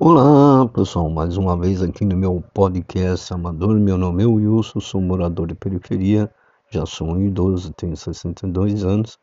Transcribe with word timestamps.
Olá 0.00 0.66
pessoal, 0.70 1.08
mais 1.08 1.36
uma 1.36 1.56
vez 1.56 1.80
aqui 1.80 2.04
no 2.04 2.16
meu 2.16 2.42
podcast 2.52 3.32
Amador. 3.32 3.78
Meu 3.78 3.96
nome 3.96 4.24
é 4.24 4.26
Wilson, 4.26 4.80
sou 4.80 5.00
morador 5.00 5.46
de 5.46 5.54
periferia, 5.54 6.28
já 6.68 6.84
sou 6.84 7.12
um 7.12 7.20
idoso, 7.24 7.72
tenho 7.74 7.96
62 7.96 8.84
anos 8.84 9.20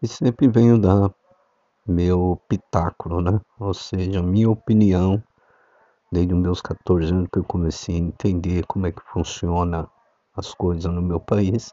e 0.00 0.06
sempre 0.06 0.46
venho 0.46 0.78
dar 0.78 1.12
meu 1.84 2.40
pitáculo, 2.48 3.20
né? 3.20 3.40
Ou 3.58 3.74
seja, 3.74 4.22
minha 4.22 4.48
opinião 4.48 5.20
desde 6.12 6.32
os 6.32 6.40
meus 6.40 6.62
14 6.62 7.12
anos 7.12 7.28
que 7.32 7.40
eu 7.40 7.44
comecei 7.44 7.96
a 7.96 7.98
entender 7.98 8.64
como 8.66 8.86
é 8.86 8.92
que 8.92 9.02
funciona 9.12 9.90
as 10.36 10.54
coisas 10.54 10.94
no 10.94 11.02
meu 11.02 11.18
país. 11.18 11.72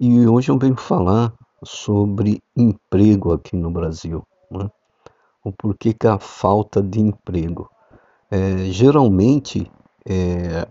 E 0.00 0.26
hoje 0.26 0.50
eu 0.50 0.58
venho 0.58 0.76
falar 0.76 1.32
sobre 1.62 2.42
emprego 2.56 3.32
aqui 3.32 3.56
no 3.56 3.70
Brasil. 3.70 4.26
Né? 4.50 4.68
O 5.44 5.52
porquê 5.52 5.92
que 5.92 6.06
a 6.06 6.18
falta 6.18 6.82
de 6.82 7.00
emprego. 7.00 7.70
É, 8.30 8.70
geralmente 8.70 9.70
é, 10.06 10.66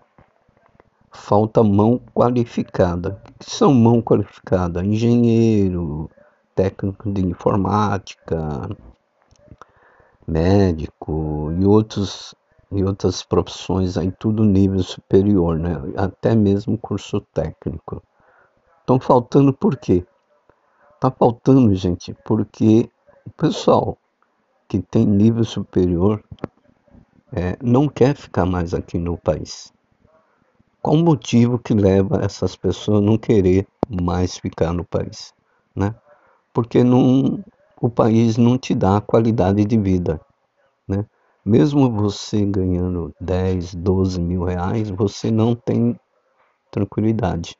falta 1.10 1.62
mão 1.62 2.00
qualificada. 2.14 3.20
O 3.28 3.38
que 3.38 3.50
são 3.50 3.74
mão 3.74 4.00
qualificada? 4.00 4.84
Engenheiro, 4.84 6.10
técnico 6.54 7.10
de 7.12 7.24
informática, 7.24 8.68
médico 10.26 11.52
e 11.58 11.64
outros 11.64 12.34
e 12.70 12.84
outras 12.84 13.22
profissões 13.22 13.96
aí 13.96 14.12
tudo 14.12 14.44
nível 14.44 14.82
superior, 14.82 15.58
né? 15.58 15.80
Até 15.96 16.34
mesmo 16.34 16.76
curso 16.76 17.20
técnico. 17.32 18.02
Estão 18.80 19.00
faltando 19.00 19.52
por 19.52 19.76
quê? 19.76 20.06
Tá 21.00 21.10
faltando, 21.10 21.74
gente, 21.74 22.14
porque 22.24 22.90
o 23.26 23.30
pessoal 23.30 23.96
que 24.68 24.80
tem 24.80 25.06
nível 25.06 25.44
superior 25.44 26.22
é, 27.32 27.56
não 27.62 27.88
quer 27.88 28.14
ficar 28.14 28.44
mais 28.44 28.74
aqui 28.74 28.98
no 28.98 29.16
país. 29.16 29.72
Qual 30.82 30.96
o 30.96 31.02
motivo 31.02 31.58
que 31.58 31.74
leva 31.74 32.22
essas 32.22 32.54
pessoas 32.54 32.98
a 32.98 33.00
não 33.00 33.18
querer 33.18 33.66
mais 33.88 34.38
ficar 34.38 34.72
no 34.72 34.84
país? 34.84 35.32
Né? 35.74 35.94
Porque 36.52 36.84
não, 36.84 37.42
o 37.80 37.88
país 37.88 38.36
não 38.36 38.58
te 38.58 38.74
dá 38.74 39.00
qualidade 39.00 39.64
de 39.64 39.78
vida. 39.78 40.20
Né? 40.86 41.04
Mesmo 41.44 41.90
você 41.90 42.44
ganhando 42.44 43.14
10, 43.20 43.74
12 43.74 44.20
mil 44.20 44.44
reais, 44.44 44.90
você 44.90 45.30
não 45.30 45.54
tem 45.54 45.98
tranquilidade. 46.70 47.56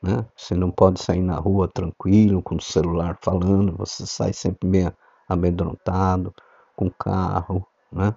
Né? 0.00 0.24
Você 0.36 0.54
não 0.54 0.70
pode 0.70 1.00
sair 1.00 1.22
na 1.22 1.36
rua 1.36 1.68
tranquilo, 1.68 2.42
com 2.42 2.56
o 2.56 2.60
celular 2.60 3.18
falando, 3.22 3.76
você 3.76 4.06
sai 4.06 4.32
sempre 4.32 4.68
meio 4.68 4.92
amedrontado, 5.32 6.34
com 6.76 6.90
carro, 6.90 7.66
né? 7.90 8.14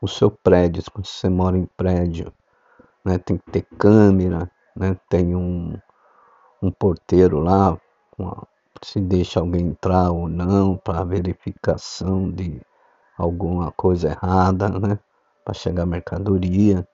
O 0.00 0.08
seu 0.08 0.30
prédio, 0.30 0.82
quando 0.92 1.06
você 1.06 1.28
mora 1.28 1.56
em 1.56 1.66
prédio, 1.76 2.32
né? 3.04 3.18
Tem 3.18 3.38
que 3.38 3.50
ter 3.50 3.62
câmera, 3.78 4.50
né? 4.76 4.96
Tem 5.08 5.34
um, 5.34 5.78
um 6.62 6.70
porteiro 6.70 7.40
lá, 7.40 7.78
uma, 8.18 8.46
se 8.82 9.00
deixa 9.00 9.40
alguém 9.40 9.68
entrar 9.68 10.10
ou 10.10 10.28
não, 10.28 10.76
para 10.76 11.04
verificação 11.04 12.30
de 12.30 12.60
alguma 13.16 13.70
coisa 13.72 14.10
errada, 14.10 14.68
né? 14.68 14.98
Para 15.44 15.54
chegar 15.54 15.86
mercadoria, 15.86 16.86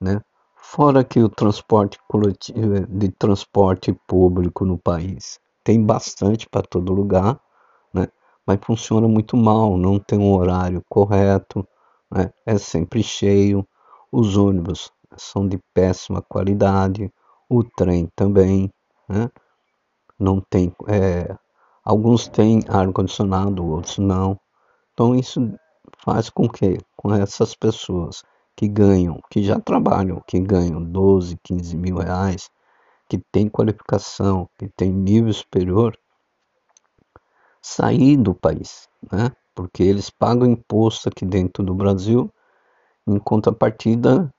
né? 0.00 0.20
Fora 0.56 1.04
que 1.04 1.20
o 1.20 1.28
transporte 1.28 1.98
coletivo, 2.08 2.86
de 2.86 3.10
transporte 3.10 3.92
público 4.06 4.64
no 4.64 4.78
país 4.78 5.40
tem 5.64 5.84
bastante 5.84 6.48
para 6.48 6.62
todo 6.62 6.92
lugar, 6.92 7.38
mas 8.46 8.58
funciona 8.62 9.06
muito 9.08 9.36
mal, 9.36 9.76
não 9.76 9.98
tem 9.98 10.18
um 10.18 10.34
horário 10.34 10.82
correto, 10.88 11.66
né? 12.10 12.32
é 12.46 12.58
sempre 12.58 13.02
cheio, 13.02 13.66
os 14.10 14.36
ônibus 14.36 14.90
são 15.16 15.46
de 15.46 15.58
péssima 15.74 16.22
qualidade, 16.22 17.12
o 17.48 17.62
trem 17.62 18.08
também, 18.16 18.72
né? 19.08 19.30
não 20.18 20.40
tem, 20.40 20.74
é, 20.88 21.34
alguns 21.84 22.28
têm 22.28 22.60
ar 22.68 22.90
condicionado, 22.92 23.64
outros 23.64 23.98
não. 23.98 24.38
Então 24.92 25.14
isso 25.14 25.40
faz 26.04 26.30
com 26.30 26.48
que 26.48 26.78
com 26.96 27.12
essas 27.14 27.54
pessoas 27.54 28.22
que 28.56 28.68
ganham, 28.68 29.20
que 29.30 29.42
já 29.42 29.58
trabalham, 29.58 30.22
que 30.26 30.38
ganham 30.38 30.82
12, 30.82 31.38
15 31.42 31.76
mil 31.76 31.98
reais, 31.98 32.50
que 33.08 33.18
têm 33.32 33.48
qualificação, 33.48 34.48
que 34.58 34.68
têm 34.68 34.92
nível 34.92 35.32
superior, 35.32 35.96
sair 37.62 38.16
do 38.16 38.34
país, 38.34 38.88
né? 39.10 39.30
porque 39.54 39.82
eles 39.82 40.10
pagam 40.10 40.48
imposto 40.48 41.08
aqui 41.08 41.24
dentro 41.24 41.62
do 41.62 41.74
Brasil, 41.74 42.30
em 43.06 43.18
contrapartida, 43.18 44.32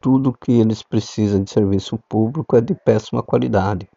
tudo 0.00 0.32
que 0.32 0.52
eles 0.52 0.82
precisam 0.82 1.42
de 1.42 1.50
serviço 1.50 1.98
público 2.08 2.56
é 2.56 2.60
de 2.60 2.74
péssima 2.74 3.22
qualidade, 3.22 3.88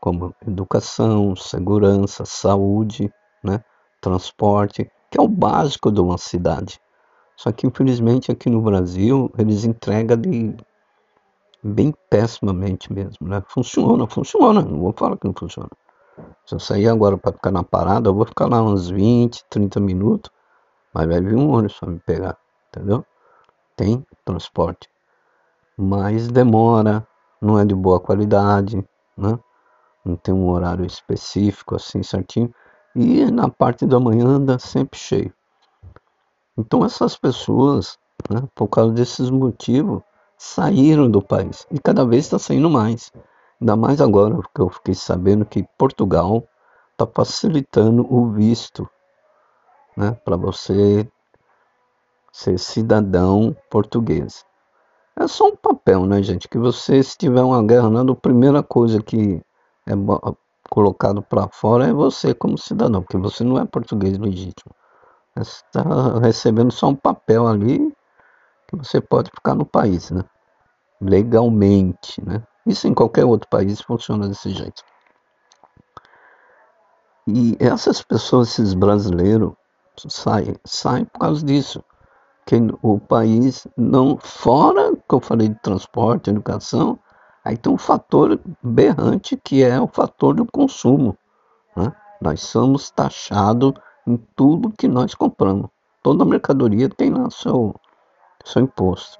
como 0.00 0.34
educação, 0.46 1.34
segurança, 1.34 2.24
saúde, 2.24 3.12
né? 3.42 3.64
transporte, 4.00 4.90
que 5.10 5.18
é 5.18 5.22
o 5.22 5.28
básico 5.28 5.90
de 5.90 6.00
uma 6.00 6.18
cidade. 6.18 6.80
Só 7.36 7.50
que 7.50 7.66
infelizmente 7.66 8.30
aqui 8.30 8.50
no 8.50 8.60
Brasil 8.60 9.32
eles 9.38 9.64
entregam 9.64 10.16
de 10.16 10.54
bem 11.62 11.94
pessimamente 12.10 12.92
mesmo, 12.92 13.28
né? 13.28 13.42
Funciona, 13.48 14.06
funciona, 14.06 14.62
não 14.62 14.80
vou 14.80 14.92
falar 14.96 15.16
que 15.16 15.26
não 15.26 15.34
funciona. 15.34 15.70
Se 16.44 16.54
eu 16.54 16.60
sair 16.60 16.88
agora 16.88 17.16
para 17.16 17.32
ficar 17.32 17.50
na 17.50 17.62
parada, 17.62 18.08
eu 18.08 18.14
vou 18.14 18.26
ficar 18.26 18.46
lá 18.46 18.62
uns 18.62 18.90
20, 18.90 19.44
30 19.48 19.80
minutos, 19.80 20.30
mas 20.92 21.06
vai 21.06 21.20
vir 21.20 21.36
um 21.36 21.50
ônibus 21.50 21.78
para 21.78 21.90
me 21.90 21.98
pegar, 22.00 22.36
entendeu? 22.68 23.04
Tem 23.76 24.04
transporte, 24.24 24.90
mas 25.76 26.28
demora, 26.28 27.06
não 27.40 27.58
é 27.58 27.64
de 27.64 27.74
boa 27.74 27.98
qualidade, 27.98 28.76
né? 29.16 29.38
Não 30.04 30.16
tem 30.16 30.34
um 30.34 30.48
horário 30.48 30.84
específico 30.84 31.76
assim 31.76 32.02
certinho. 32.02 32.52
E 32.94 33.30
na 33.30 33.48
parte 33.48 33.86
da 33.86 33.98
manhã 33.98 34.26
anda 34.26 34.58
sempre 34.58 34.98
cheio. 34.98 35.32
Então 36.58 36.84
essas 36.84 37.16
pessoas, 37.16 37.98
né, 38.28 38.42
por 38.54 38.68
causa 38.68 38.92
desses 38.92 39.30
motivos, 39.30 40.02
saíram 40.36 41.10
do 41.10 41.22
país 41.22 41.66
e 41.70 41.78
cada 41.78 42.04
vez 42.04 42.24
está 42.24 42.38
saindo 42.38 42.68
mais. 42.68 43.10
Ainda 43.62 43.76
mais 43.76 44.00
agora 44.00 44.36
que 44.52 44.60
eu 44.60 44.68
fiquei 44.68 44.92
sabendo 44.92 45.46
que 45.46 45.64
Portugal 45.78 46.42
está 46.90 47.06
facilitando 47.06 48.04
o 48.12 48.32
visto 48.32 48.90
né, 49.96 50.18
para 50.24 50.36
você 50.36 51.08
ser 52.32 52.58
cidadão 52.58 53.56
português. 53.70 54.44
É 55.16 55.28
só 55.28 55.46
um 55.46 55.54
papel, 55.54 56.06
né, 56.06 56.20
gente? 56.24 56.48
Que 56.48 56.58
você, 56.58 57.04
se 57.04 57.16
tiver 57.16 57.40
uma 57.40 57.62
guerra, 57.62 57.88
né, 57.88 58.00
a 58.00 58.16
primeira 58.16 58.64
coisa 58.64 59.00
que 59.00 59.40
é 59.86 59.92
colocado 60.68 61.22
para 61.22 61.46
fora 61.46 61.86
é 61.86 61.92
você 61.92 62.34
como 62.34 62.58
cidadão, 62.58 63.00
porque 63.00 63.16
você 63.16 63.44
não 63.44 63.60
é 63.60 63.64
português 63.64 64.18
legítimo. 64.18 64.74
Você 65.36 65.62
está 65.66 66.18
recebendo 66.18 66.72
só 66.72 66.88
um 66.88 66.96
papel 66.96 67.46
ali 67.46 67.94
que 68.66 68.74
você 68.76 69.00
pode 69.00 69.30
ficar 69.30 69.54
no 69.54 69.64
país, 69.64 70.10
né? 70.10 70.24
Legalmente, 71.00 72.20
né? 72.26 72.42
Isso 72.66 72.86
em 72.86 72.94
qualquer 72.94 73.24
outro 73.24 73.48
país 73.48 73.80
funciona 73.80 74.28
desse 74.28 74.50
jeito. 74.50 74.82
E 77.26 77.56
essas 77.60 78.02
pessoas, 78.02 78.48
esses 78.48 78.74
brasileiros, 78.74 79.52
saem, 80.08 80.56
saem 80.64 81.04
por 81.04 81.20
causa 81.20 81.44
disso. 81.44 81.84
Que 82.44 82.56
o 82.82 82.98
país 82.98 83.66
não, 83.76 84.18
fora 84.18 84.96
que 84.96 85.14
eu 85.14 85.20
falei 85.20 85.48
de 85.48 85.60
transporte, 85.60 86.30
educação, 86.30 86.98
aí 87.44 87.56
tem 87.56 87.72
um 87.72 87.78
fator 87.78 88.40
berrante 88.60 89.36
que 89.36 89.62
é 89.62 89.80
o 89.80 89.86
fator 89.86 90.34
do 90.34 90.44
consumo. 90.46 91.16
Né? 91.76 91.92
Nós 92.20 92.40
somos 92.40 92.90
taxados 92.90 93.74
em 94.06 94.16
tudo 94.34 94.72
que 94.72 94.88
nós 94.88 95.14
compramos. 95.14 95.70
Toda 96.02 96.24
mercadoria 96.24 96.88
tem 96.88 97.10
lá 97.10 97.30
seu, 97.30 97.74
seu 98.44 98.62
imposto. 98.62 99.18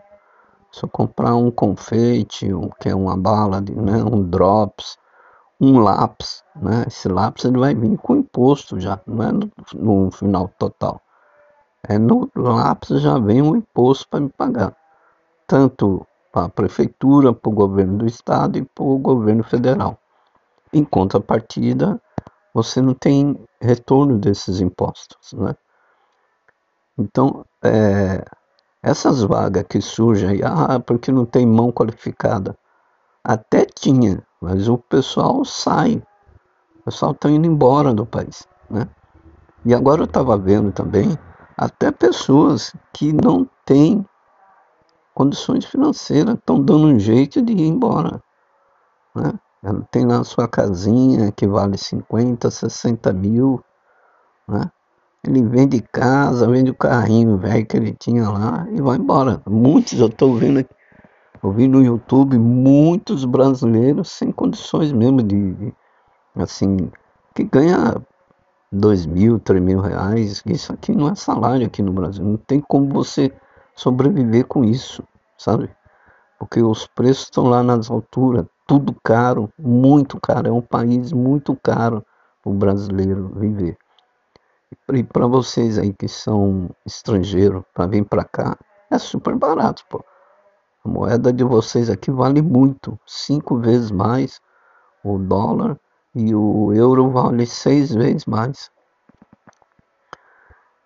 Se 0.73 0.85
eu 0.85 0.89
comprar 0.89 1.37
um 1.37 1.51
confeite, 1.51 2.53
um, 2.53 2.71
que 2.81 2.89
é 2.89 2.95
uma 2.95 3.17
bala, 3.17 3.61
de, 3.61 3.75
né, 3.75 4.03
um 4.03 4.23
drops, 4.23 4.99
um 5.61 5.79
lápis, 5.79 6.43
né, 6.57 6.85
esse 6.87 7.09
lápis 7.09 7.45
ele 7.45 7.59
vai 7.59 7.75
vir 7.75 7.99
com 7.99 8.17
imposto 8.17 8.81
já, 8.81 8.99
não 9.07 9.23
é 9.23 9.33
no, 9.33 9.51
no 9.75 10.11
final 10.11 10.49
total. 10.59 11.01
É 11.87 11.99
no 11.99 12.31
lápis 12.35 13.01
já 13.03 13.19
vem 13.19 13.43
um 13.43 13.57
imposto 13.57 14.09
para 14.09 14.21
me 14.21 14.31
pagar, 14.31 14.75
tanto 15.47 16.07
para 16.33 16.47
a 16.47 16.49
prefeitura, 16.49 17.35
para 17.35 17.51
o 17.51 17.55
governo 17.55 17.99
do 17.99 18.07
estado 18.07 18.57
e 18.57 18.65
para 18.65 18.85
o 18.85 18.99
governo 18.99 19.45
federal. 19.45 19.99
Em 20.73 20.85
contrapartida, 20.85 22.01
você 22.55 22.81
não 22.81 22.95
tem 22.95 23.39
retorno 23.61 24.19
desses 24.19 24.61
impostos, 24.61 25.35
né? 25.35 25.55
Então, 26.99 27.45
é, 27.63 28.25
essas 28.83 29.23
vagas 29.23 29.65
que 29.69 29.81
surgem 29.81 30.31
aí, 30.31 30.41
ah, 30.43 30.81
porque 30.81 31.13
não 31.13 31.25
tem 31.25 31.47
mão 31.47 31.71
qualificada. 31.71 32.57
Até 33.23 33.65
tinha, 33.65 34.27
mas 34.41 34.69
o 34.69 34.77
pessoal 34.77 35.45
sai. 35.45 36.03
O 36.81 36.85
pessoal 36.85 37.13
está 37.13 37.31
indo 37.31 37.47
embora 37.47 37.95
do 37.95 38.05
país, 38.05 38.47
né? 38.69 38.89
E 39.65 39.73
agora 39.73 40.01
eu 40.01 40.07
estava 40.07 40.37
vendo 40.37 40.73
também 40.73 41.17
até 41.57 41.93
pessoas 41.93 42.75
que 42.93 43.13
não 43.13 43.49
têm 43.65 44.05
condições 45.15 45.65
financeiras 45.65 46.35
estão 46.35 46.61
dando 46.61 46.87
um 46.87 46.99
jeito 46.99 47.41
de 47.43 47.53
ir 47.53 47.69
embora. 47.69 48.23
Né? 49.15 49.33
Ela 49.63 49.87
tem 49.91 50.05
lá 50.07 50.25
sua 50.25 50.49
casinha 50.49 51.31
que 51.31 51.47
vale 51.47 51.79
50, 51.79 52.51
60 52.51 53.13
mil. 53.13 53.63
Né? 54.49 54.71
Ele 55.27 55.43
vende 55.43 55.81
casa, 55.81 56.49
vende 56.49 56.71
o 56.71 56.75
carrinho 56.75 57.39
velho 57.39 57.65
que 57.65 57.77
ele 57.77 57.93
tinha 57.93 58.29
lá 58.29 58.67
e 58.73 58.81
vai 58.81 58.97
embora. 58.97 59.41
Muitos 59.49 60.01
eu 60.01 60.09
estou 60.09 60.35
vendo 60.35 60.59
aqui 60.59 60.75
vi 61.51 61.67
no 61.67 61.83
YouTube 61.83 62.39
muitos 62.39 63.25
brasileiros 63.25 64.11
sem 64.11 64.31
condições 64.31 64.93
mesmo 64.93 65.23
de, 65.23 65.55
de 65.55 65.75
assim, 66.37 66.91
que 67.35 67.43
ganha 67.45 67.97
dois 68.71 69.07
mil, 69.07 69.41
três 69.41 69.63
mil 69.63 69.81
reais. 69.81 70.43
Isso 70.47 70.73
aqui 70.73 70.93
não 70.93 71.09
é 71.09 71.15
salário 71.15 71.67
aqui 71.67 71.83
no 71.83 71.93
Brasil. 71.93 72.25
Não 72.25 72.37
tem 72.37 72.61
como 72.61 72.89
você 72.93 73.33
sobreviver 73.75 74.47
com 74.47 74.65
isso, 74.65 75.03
sabe? 75.37 75.69
Porque 76.39 76.63
os 76.63 76.87
preços 76.87 77.25
estão 77.25 77.45
lá 77.45 77.63
nas 77.63 77.91
alturas, 77.91 78.47
tudo 78.67 78.95
caro, 79.03 79.53
muito 79.59 80.21
caro. 80.21 80.49
É 80.49 80.53
um 80.53 80.61
país 80.61 81.13
muito 81.13 81.57
caro 81.57 82.05
o 82.45 82.53
brasileiro 82.53 83.33
viver. 83.37 83.77
E 84.95 85.03
para 85.03 85.27
vocês 85.27 85.79
aí 85.79 85.93
que 85.93 86.07
são 86.07 86.69
estrangeiros, 86.85 87.63
para 87.73 87.87
vir 87.87 88.05
para 88.05 88.25
cá, 88.25 88.59
é 88.91 88.99
super 88.99 89.35
barato, 89.37 89.85
pô. 89.89 90.05
A 90.85 90.89
moeda 90.89 91.33
de 91.33 91.43
vocês 91.45 91.89
aqui 91.89 92.11
vale 92.11 92.43
muito, 92.43 92.99
cinco 93.07 93.57
vezes 93.57 93.91
mais 93.91 94.41
o 95.03 95.19
dólar 95.19 95.79
e 96.15 96.35
o 96.35 96.73
euro 96.75 97.11
vale 97.11 97.47
seis 97.47 97.95
vezes 97.95 98.27
mais. 98.27 98.71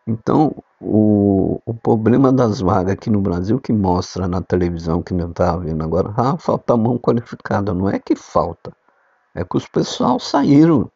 Então, 0.07 0.55
o, 0.81 1.61
o 1.67 1.75
problema 1.75 2.33
das 2.33 2.61
vagas 2.61 2.93
aqui 2.93 3.11
no 3.11 3.21
Brasil 3.21 3.59
que 3.59 3.73
mostra 3.73 4.29
na 4.29 4.41
televisão 4.41 5.03
que 5.03 5.13
não 5.13 5.31
estava 5.31 5.63
vendo 5.63 5.83
agora, 5.83 6.15
ah, 6.17 6.37
falta 6.39 6.77
mão 6.77 6.97
qualificada. 6.97 7.75
Não 7.75 7.89
é 7.89 7.99
que 7.99 8.15
falta, 8.15 8.73
é 9.35 9.45
que 9.45 9.57
os 9.57 9.67
pessoal 9.67 10.21
saíram, 10.21 10.91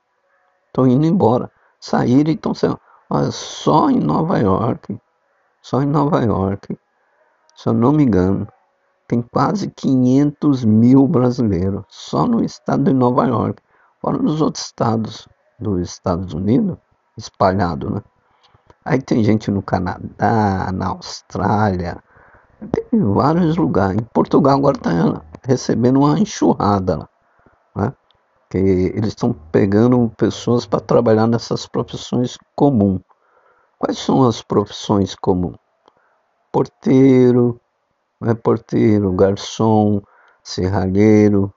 estão 0.68 0.86
indo 0.86 1.06
embora. 1.06 1.50
Saíram 1.80 2.30
e 2.30 2.34
estão 2.34 2.54
saindo. 2.54 2.78
Só 3.32 3.90
em 3.90 3.98
Nova 3.98 4.38
York, 4.38 4.98
só 5.60 5.82
em 5.82 5.86
Nova 5.86 6.20
York, 6.24 6.78
se 7.56 7.68
eu 7.68 7.72
não 7.72 7.92
me 7.92 8.04
engano, 8.04 8.46
tem 9.08 9.20
quase 9.20 9.68
500 9.70 10.64
mil 10.64 11.08
brasileiros 11.08 11.84
só 11.88 12.26
no 12.26 12.44
estado 12.44 12.84
de 12.84 12.92
Nova 12.92 13.26
York, 13.26 13.60
fora 14.00 14.16
nos 14.18 14.40
outros 14.40 14.66
estados 14.66 15.28
dos 15.58 15.80
Estados 15.80 16.32
Unidos, 16.32 16.78
espalhado, 17.16 17.90
né? 17.90 18.02
Aí 18.84 19.02
tem 19.02 19.22
gente 19.24 19.50
no 19.50 19.60
Canadá, 19.60 20.70
na 20.72 20.86
Austrália, 20.88 22.02
tem 22.72 23.00
vários 23.12 23.56
lugares. 23.56 24.00
Em 24.00 24.04
Portugal 24.14 24.56
agora 24.56 24.76
está 24.76 25.22
recebendo 25.42 25.98
uma 25.98 26.18
enxurrada 26.18 26.98
lá? 26.98 27.08
Que 28.50 28.58
eles 28.58 29.08
estão 29.08 29.32
pegando 29.32 30.12
pessoas 30.16 30.66
para 30.66 30.80
trabalhar 30.80 31.26
nessas 31.26 31.66
profissões 31.66 32.36
comuns. 32.54 33.00
Quais 33.78 33.98
são 33.98 34.26
as 34.26 34.42
profissões 34.42 35.14
comuns? 35.14 35.56
Porteiro, 36.52 37.60
é 38.22 38.34
porteiro, 38.34 39.12
garçom, 39.12 40.02
serralheiro, 40.42 41.52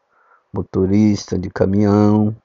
motorista 0.53 1.37
de 1.37 1.49
caminhão, 1.49 2.35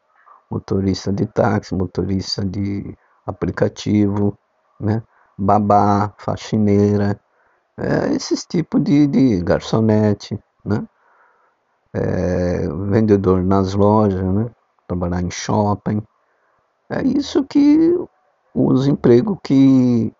motorista 0.50 1.12
de 1.12 1.26
táxi, 1.26 1.74
motorista 1.74 2.44
de 2.44 2.96
aplicativo, 3.26 4.36
né? 4.80 5.02
babá, 5.38 6.12
faxineira, 6.18 7.20
é, 7.76 8.12
esses 8.12 8.44
tipos 8.44 8.82
de, 8.82 9.06
de 9.06 9.40
garçonete, 9.42 10.38
né? 10.64 10.84
É, 11.94 12.68
vendedor 12.68 13.42
nas 13.42 13.74
lojas, 13.74 14.22
né? 14.22 14.50
trabalhar 14.88 15.22
em 15.22 15.30
shopping. 15.30 16.02
É 16.90 17.02
isso 17.02 17.44
que 17.44 17.94
os 18.54 18.86
empregos 18.86 19.38
que, 19.44 20.12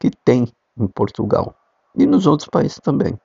que 0.00 0.10
tem 0.24 0.50
em 0.76 0.86
Portugal 0.88 1.54
e 1.94 2.06
nos 2.06 2.26
outros 2.26 2.48
países 2.48 2.80
também. 2.80 3.18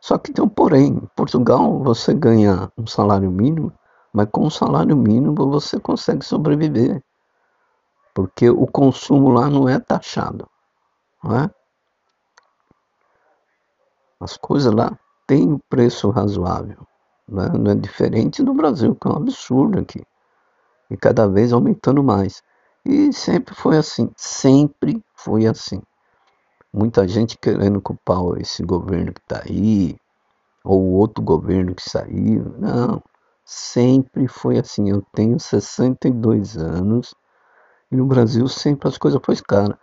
Só 0.00 0.16
que 0.16 0.32
tem 0.32 0.44
um 0.44 0.48
porém. 0.48 0.88
Em 0.88 1.10
Portugal 1.16 1.82
você 1.82 2.14
ganha 2.14 2.70
um 2.78 2.86
salário 2.86 3.30
mínimo, 3.30 3.72
mas 4.12 4.28
com 4.30 4.46
o 4.46 4.50
salário 4.50 4.96
mínimo 4.96 5.34
você 5.50 5.80
consegue 5.80 6.24
sobreviver. 6.24 7.02
Porque 8.14 8.48
o 8.48 8.66
consumo 8.66 9.30
lá 9.30 9.50
não 9.50 9.68
é 9.68 9.80
taxado. 9.80 10.48
Não 11.22 11.36
é? 11.36 11.50
As 14.20 14.36
coisas 14.36 14.72
lá 14.72 14.96
têm 15.26 15.52
um 15.52 15.58
preço 15.68 16.10
razoável. 16.10 16.86
Né? 17.28 17.48
Não 17.58 17.72
é 17.72 17.74
diferente 17.74 18.42
do 18.42 18.54
Brasil, 18.54 18.94
que 18.94 19.08
é 19.08 19.10
um 19.10 19.16
absurdo 19.16 19.78
aqui. 19.78 20.02
E 20.90 20.96
cada 20.96 21.26
vez 21.26 21.52
aumentando 21.52 22.02
mais. 22.02 22.42
E 22.84 23.12
sempre 23.12 23.54
foi 23.54 23.76
assim. 23.76 24.10
Sempre 24.16 25.02
foi 25.14 25.46
assim 25.46 25.80
muita 26.74 27.06
gente 27.06 27.38
querendo 27.38 27.80
culpar 27.80 28.18
esse 28.38 28.64
governo 28.64 29.12
que 29.12 29.20
está 29.20 29.42
aí, 29.46 29.96
ou 30.64 30.82
outro 30.94 31.22
governo 31.22 31.74
que 31.74 31.88
saiu. 31.88 32.52
Não, 32.58 33.00
sempre 33.44 34.26
foi 34.26 34.58
assim. 34.58 34.90
Eu 34.90 35.00
tenho 35.14 35.38
62 35.38 36.56
anos 36.56 37.14
e 37.92 37.96
no 37.96 38.06
Brasil 38.06 38.48
sempre 38.48 38.88
as 38.88 38.98
coisas 38.98 39.20
foram 39.24 39.40
caras. 39.46 39.76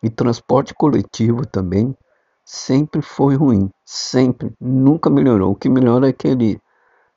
E 0.00 0.08
transporte 0.08 0.72
coletivo 0.74 1.44
também 1.44 1.96
sempre 2.46 3.02
foi 3.02 3.34
ruim. 3.34 3.68
Sempre. 3.84 4.54
Nunca 4.60 5.10
melhorou. 5.10 5.52
O 5.52 5.56
que 5.56 5.68
melhora 5.68 6.08
é 6.08 6.12
que 6.12 6.28
ele 6.28 6.60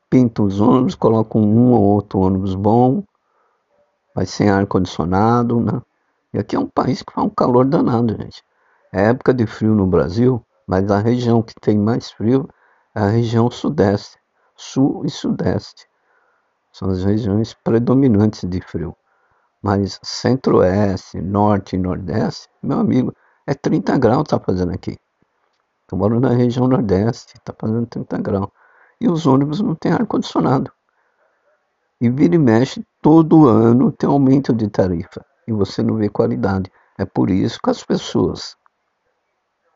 pinta 0.09 0.41
os 0.41 0.59
ônibus, 0.59 0.95
coloca 0.95 1.37
um 1.37 1.71
ou 1.71 1.83
outro 1.83 2.19
ônibus 2.19 2.55
bom, 2.55 3.03
vai 4.15 4.25
sem 4.25 4.49
ar-condicionado, 4.49 5.61
né? 5.61 5.79
E 6.33 6.39
aqui 6.39 6.55
é 6.55 6.59
um 6.59 6.67
país 6.67 7.03
que 7.03 7.13
faz 7.13 7.27
um 7.27 7.29
calor 7.29 7.65
danado, 7.65 8.17
gente. 8.17 8.43
É 8.91 9.05
época 9.05 9.33
de 9.33 9.45
frio 9.45 9.75
no 9.75 9.85
Brasil, 9.85 10.43
mas 10.67 10.89
a 10.89 10.97
região 10.97 11.43
que 11.43 11.53
tem 11.61 11.77
mais 11.77 12.09
frio 12.09 12.49
é 12.95 13.01
a 13.01 13.07
região 13.07 13.51
sudeste, 13.51 14.17
sul 14.55 15.05
e 15.05 15.09
sudeste. 15.11 15.87
São 16.71 16.89
as 16.89 17.03
regiões 17.03 17.53
predominantes 17.53 18.47
de 18.49 18.61
frio. 18.61 18.95
Mas 19.61 19.99
centro-oeste, 20.01 21.21
norte 21.21 21.75
e 21.75 21.79
nordeste, 21.79 22.47
meu 22.63 22.79
amigo, 22.79 23.13
é 23.45 23.53
30 23.53 23.97
graus 23.97 24.23
tá 24.27 24.39
fazendo 24.39 24.71
aqui. 24.71 24.97
Eu 25.91 25.97
moro 25.97 26.19
na 26.19 26.29
região 26.29 26.67
nordeste, 26.67 27.33
tá 27.43 27.53
fazendo 27.57 27.85
30 27.85 28.17
graus. 28.19 28.49
E 29.01 29.07
os 29.07 29.25
ônibus 29.25 29.61
não 29.61 29.75
têm 29.75 29.91
ar-condicionado. 29.91 30.71
E 32.01 32.09
vira 32.09 32.35
e 32.35 32.37
mexe, 32.37 32.85
todo 33.01 33.47
ano 33.47 33.91
tem 33.91 34.09
aumento 34.09 34.53
de 34.53 34.69
tarifa. 34.69 35.25
E 35.47 35.51
você 35.51 35.81
não 35.81 35.95
vê 35.95 36.09
qualidade. 36.09 36.71
É 36.97 37.05
por 37.05 37.29
isso 37.29 37.59
que 37.63 37.69
as 37.69 37.83
pessoas 37.83 38.55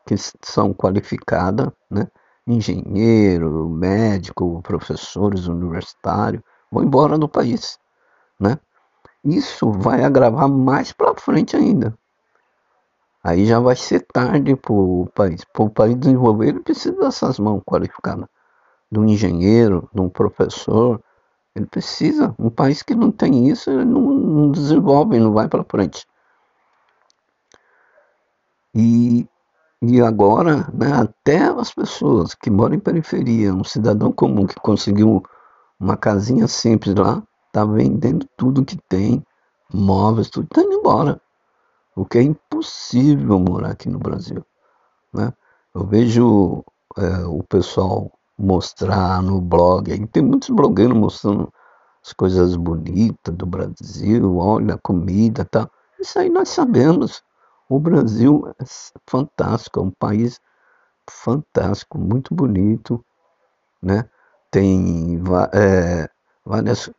que 0.06 0.14
são 0.42 0.72
qualificadas, 0.74 1.70
né? 1.90 2.06
engenheiro, 2.46 3.68
médico, 3.70 4.60
professores 4.62 5.46
universitários, 5.46 6.42
vão 6.70 6.84
embora 6.84 7.16
do 7.16 7.28
país. 7.28 7.78
Né? 8.38 8.58
Isso 9.24 9.70
vai 9.72 10.04
agravar 10.04 10.48
mais 10.48 10.92
para 10.92 11.14
frente 11.14 11.56
ainda. 11.56 11.96
Aí 13.24 13.46
já 13.46 13.58
vai 13.58 13.74
ser 13.76 14.00
tarde 14.12 14.54
para 14.54 14.72
o 14.72 15.08
país. 15.14 15.44
Para 15.52 15.64
o 15.64 15.70
país 15.70 15.96
desenvolver, 15.98 16.48
ele 16.48 16.60
precisa 16.60 16.94
dessas 16.96 17.38
mãos 17.38 17.62
qualificadas. 17.64 18.26
De 18.92 18.98
um 19.00 19.06
engenheiro, 19.06 19.88
de 19.94 20.00
um 20.00 20.10
professor. 20.10 21.00
Ele 21.56 21.66
precisa. 21.66 22.34
Um 22.38 22.50
país 22.50 22.82
que 22.82 22.94
não 22.94 23.10
tem 23.10 23.48
isso, 23.48 23.70
ele 23.70 23.84
não, 23.84 24.02
não 24.02 24.50
desenvolve, 24.50 25.18
não 25.18 25.32
vai 25.32 25.48
para 25.48 25.64
frente. 25.64 26.06
E 28.74 29.26
e 29.86 30.00
agora, 30.00 30.66
né, 30.72 30.92
até 30.94 31.42
as 31.42 31.70
pessoas 31.70 32.34
que 32.34 32.50
moram 32.50 32.74
em 32.74 32.80
periferia, 32.80 33.52
um 33.52 33.62
cidadão 33.62 34.10
comum 34.10 34.46
que 34.46 34.54
conseguiu 34.54 35.22
uma 35.78 35.94
casinha 35.94 36.48
simples 36.48 36.94
lá, 36.94 37.22
está 37.48 37.66
vendendo 37.66 38.26
tudo 38.34 38.64
que 38.64 38.78
tem, 38.88 39.22
móveis, 39.70 40.30
tudo, 40.30 40.46
está 40.46 40.62
indo 40.62 40.72
embora. 40.72 41.20
O 41.96 42.04
que 42.04 42.18
é 42.18 42.22
impossível 42.22 43.38
morar 43.38 43.70
aqui 43.70 43.88
no 43.88 43.98
Brasil. 43.98 44.44
Né? 45.12 45.32
Eu 45.74 45.86
vejo 45.86 46.64
é, 46.96 47.24
o 47.26 47.42
pessoal 47.42 48.10
mostrar 48.36 49.22
no 49.22 49.40
blog, 49.40 50.06
tem 50.08 50.22
muitos 50.22 50.50
blogueiros 50.50 50.96
mostrando 50.96 51.52
as 52.04 52.12
coisas 52.12 52.56
bonitas 52.56 53.34
do 53.34 53.46
Brasil, 53.46 54.36
olha 54.36 54.74
a 54.74 54.78
comida 54.78 55.44
tal. 55.44 55.70
Isso 55.98 56.18
aí 56.18 56.28
nós 56.28 56.48
sabemos. 56.48 57.22
O 57.68 57.78
Brasil 57.78 58.44
é 58.60 58.64
fantástico, 59.08 59.80
é 59.80 59.82
um 59.82 59.90
país 59.90 60.40
fantástico, 61.08 61.98
muito 61.98 62.34
bonito, 62.34 63.04
né? 63.82 64.08
Tem 64.50 65.20
é, 65.52 66.08
várias, 66.44 66.90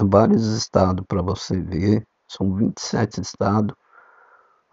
vários 0.00 0.46
estados 0.46 1.04
para 1.06 1.20
você 1.20 1.60
ver, 1.60 2.06
são 2.28 2.54
27 2.54 3.20
estados. 3.20 3.74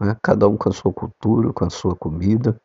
Né? 0.02 0.18
cada 0.22 0.48
um 0.48 0.58
com 0.58 0.70
a 0.70 0.74
sua 0.74 0.92
cultura, 0.92 1.54
com 1.54 1.66
a 1.66 1.70
sua 1.70 1.96
comida. 1.96 2.60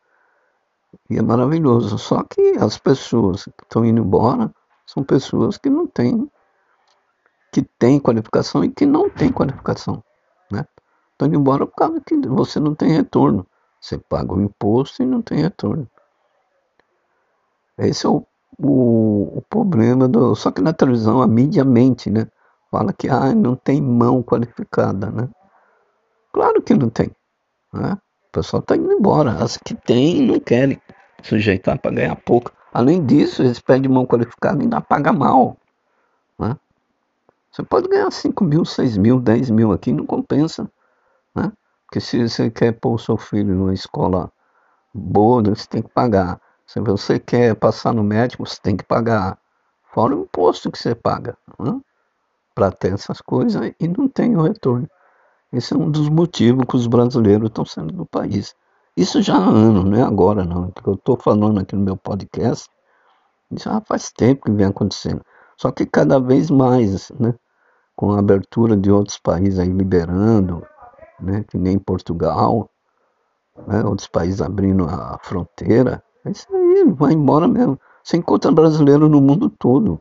E 1.11 1.19
é 1.19 1.23
maravilhoso. 1.23 1.99
Só 1.99 2.23
que 2.23 2.57
as 2.59 2.79
pessoas 2.79 3.45
que 3.45 3.63
estão 3.63 3.85
indo 3.85 4.01
embora 4.01 4.51
são 4.87 5.05
pessoas 5.05 5.59
que 5.59 5.69
não 5.69 5.87
têm 5.87 6.31
que 7.53 7.63
têm 7.63 7.99
qualificação 7.99 8.65
e 8.65 8.71
que 8.71 8.85
não 8.85 9.09
têm 9.09 9.33
qualificação. 9.33 10.03
Né? 10.51 10.67
Estão 11.13 11.29
indo 11.29 11.39
embora 11.39 11.67
por 11.67 11.75
causa 11.75 12.01
que 12.01 12.17
você 12.27 12.61
não 12.61 12.75
tem 12.75 12.91
retorno. 12.91 13.47
Você 13.81 13.99
paga 13.99 14.35
o 14.35 14.43
imposto 14.43 15.03
e 15.03 15.07
não 15.07 15.23
tem 15.23 15.39
retorno. 15.39 15.89
Esse 17.79 18.07
é 18.07 18.09
o, 18.09 18.27
o, 18.59 19.39
o 19.39 19.43
problema 19.49 20.09
do. 20.09 20.35
Só 20.35 20.51
que 20.51 20.61
na 20.61 20.73
televisão 20.73 21.23
a 21.23 21.27
mídia 21.27 21.65
mente, 21.65 22.11
né? 22.11 22.27
Fala 22.71 22.93
que 22.93 23.09
ah, 23.09 23.35
não 23.35 23.55
tem 23.55 23.81
mão 23.81 24.23
qualificada, 24.23 25.11
né? 25.11 25.29
Claro 26.33 26.61
que 26.61 26.75
não 26.75 26.91
tem. 26.91 27.11
Né? 27.77 27.93
O 28.29 28.33
pessoal 28.33 28.61
está 28.61 28.77
indo 28.77 28.93
embora. 28.93 29.33
As 29.43 29.57
que 29.57 29.75
tem 29.75 30.23
não 30.23 30.41
querem 30.41 30.81
sujeitar 31.23 31.79
para 31.79 31.95
ganhar 31.95 32.17
pouco. 32.17 32.53
Além 32.73 33.05
disso, 33.05 33.43
eles 33.43 33.61
pedem 33.61 33.91
mão 33.91 34.07
qualificada 34.07 34.59
e 34.59 34.63
ainda 34.63 34.81
paga 34.81 35.13
mal. 35.13 35.57
Né? 36.39 36.57
Você 37.51 37.63
pode 37.63 37.89
ganhar 37.89 38.11
5 38.11 38.45
mil, 38.45 38.65
6 38.65 38.97
mil, 38.97 39.21
10 39.21 39.51
mil 39.51 39.73
aqui, 39.73 39.93
não 39.93 40.05
compensa. 40.07 40.71
Né? 41.35 41.53
Porque 41.87 42.01
se 42.01 42.29
você 42.29 42.51
quer 42.51 42.73
pôr 42.73 42.95
o 42.95 42.99
seu 42.99 43.17
filho 43.17 43.55
numa 43.55 43.73
escola 43.73 44.31
boa, 44.93 45.43
você 45.43 45.67
tem 45.67 45.83
que 45.83 45.91
pagar. 45.91 46.41
Se 46.67 46.81
você 46.81 47.19
quer 47.19 47.55
passar 47.55 47.93
no 47.95 48.03
médico, 48.03 48.45
você 48.45 48.59
tem 48.61 48.77
que 48.77 48.85
pagar. 48.85 49.39
Fora 49.85 50.15
o 50.15 50.23
imposto 50.23 50.71
que 50.71 50.79
você 50.79 50.95
paga. 50.95 51.37
Né? 51.59 51.81
Para 52.55 52.71
ter 52.71 52.93
essas 52.93 53.21
coisas 53.21 53.73
e 53.79 53.89
não 53.89 54.09
tem 54.09 54.37
o 54.37 54.43
retorno. 54.43 54.89
Esse 55.53 55.75
é 55.75 55.77
um 55.77 55.91
dos 55.91 56.09
motivos 56.09 56.65
que 56.69 56.77
os 56.77 56.87
brasileiros 56.87 57.49
estão 57.49 57.65
saindo 57.65 57.93
do 57.93 58.07
país. 58.07 58.55
Isso 58.97 59.23
já 59.23 59.35
há 59.35 59.49
anos, 59.49 59.85
não 59.85 59.97
é 59.97 60.03
agora 60.03 60.45
não. 60.45 60.71
Que 60.71 60.89
eu 60.89 60.95
estou 60.95 61.17
falando 61.17 61.61
aqui 61.61 61.77
no 61.77 61.83
meu 61.83 61.97
podcast, 61.97 62.69
já 63.53 63.81
faz 63.83 64.11
tempo 64.11 64.47
que 64.47 64.53
vem 64.53 64.67
acontecendo. 64.67 65.23
Só 65.57 65.71
que 65.71 65.87
cada 65.87 66.19
vez 66.19 66.51
mais, 66.51 67.11
né? 67.19 67.35
Com 67.95 68.13
a 68.13 68.19
abertura 68.19 68.77
de 68.77 68.91
outros 68.91 69.19
países 69.19 69.59
aí 69.59 69.69
liberando, 69.69 70.67
né? 71.21 71.45
Que 71.49 71.57
nem 71.59 71.79
Portugal, 71.79 72.71
né, 73.67 73.85
outros 73.85 74.09
países 74.09 74.43
abrindo 74.43 74.85
a 74.85 75.19
fronteira. 75.23 76.03
É 76.25 76.31
isso 76.31 76.47
aí, 76.55 76.85
vai 76.93 77.13
embora 77.13 77.47
mesmo. 77.47 77.79
Você 78.03 78.17
encontra 78.17 78.51
brasileiro 78.51 79.09
no 79.09 79.21
mundo 79.21 79.49
todo. 79.49 80.01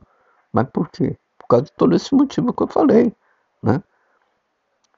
Mas 0.52 0.68
por 0.72 0.90
quê? 0.90 1.18
Por 1.38 1.48
causa 1.48 1.66
de 1.66 1.74
todo 1.74 1.96
esse 1.96 2.14
motivo 2.14 2.54
que 2.54 2.64
eu 2.64 2.68
falei, 2.68 3.14
né? 3.62 3.82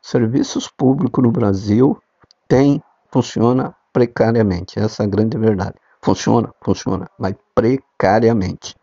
Serviços 0.08 0.70
públicos 0.70 1.22
no 1.22 1.34
Brasil 1.34 2.02
tem, 2.48 2.82
funciona 3.12 3.76
precariamente. 3.92 4.80
Essa 4.80 5.04
é 5.04 5.06
a 5.06 5.10
grande 5.10 5.38
verdade. 5.38 5.76
Funciona, 6.02 6.50
funciona, 6.62 7.10
mas 7.20 7.36
precariamente. 7.54 8.74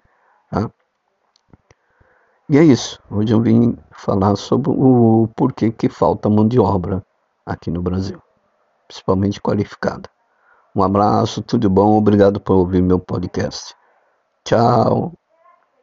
Tá? 0.50 0.70
E 2.46 2.58
é 2.58 2.62
isso. 2.62 3.00
Hoje 3.10 3.32
eu 3.32 3.40
vim 3.40 3.74
falar 3.90 4.36
sobre 4.36 4.70
o 4.70 5.26
porquê 5.34 5.72
que 5.72 5.88
falta 5.88 6.28
mão 6.28 6.46
de 6.46 6.60
obra 6.60 7.02
aqui 7.46 7.70
no 7.70 7.80
Brasil, 7.80 8.20
principalmente 8.86 9.40
qualificada. 9.40 10.10
Um 10.76 10.82
abraço, 10.82 11.40
tudo 11.40 11.70
bom, 11.70 11.96
obrigado 11.96 12.38
por 12.38 12.54
ouvir 12.54 12.82
meu 12.82 12.98
podcast. 12.98 13.74
Tchau. 14.44 15.14